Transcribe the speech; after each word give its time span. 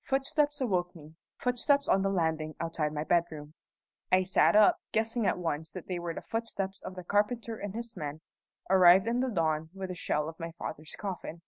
Footsteps 0.00 0.60
awoke 0.60 0.96
me 0.96 1.14
footsteps 1.36 1.86
on 1.86 2.02
the 2.02 2.08
landing 2.10 2.56
outside 2.58 2.92
my 2.92 3.04
bedroom. 3.04 3.54
I 4.10 4.24
sat 4.24 4.56
up, 4.56 4.80
guessing 4.90 5.24
at 5.24 5.38
once 5.38 5.72
that 5.72 5.86
they 5.86 6.00
were 6.00 6.12
the 6.12 6.20
footsteps 6.20 6.82
of 6.82 6.96
the 6.96 7.04
carpenter 7.04 7.56
and 7.58 7.76
his 7.76 7.96
men, 7.96 8.20
arrived 8.68 9.06
in 9.06 9.20
the 9.20 9.30
dawn 9.30 9.70
with 9.72 9.90
the 9.90 9.94
shell 9.94 10.28
of 10.28 10.40
my 10.40 10.50
father's 10.58 10.96
coffin. 10.98 11.42